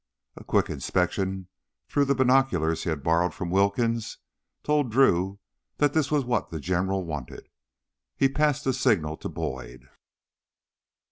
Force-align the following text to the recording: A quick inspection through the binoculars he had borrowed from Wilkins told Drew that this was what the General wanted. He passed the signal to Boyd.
A 0.35 0.43
quick 0.43 0.67
inspection 0.67 1.47
through 1.87 2.05
the 2.05 2.15
binoculars 2.15 2.85
he 2.85 2.89
had 2.89 3.03
borrowed 3.03 3.35
from 3.35 3.51
Wilkins 3.51 4.17
told 4.63 4.89
Drew 4.91 5.37
that 5.77 5.93
this 5.93 6.09
was 6.09 6.25
what 6.25 6.49
the 6.49 6.59
General 6.59 7.05
wanted. 7.05 7.47
He 8.17 8.27
passed 8.27 8.63
the 8.63 8.73
signal 8.73 9.15
to 9.17 9.29
Boyd. 9.29 9.87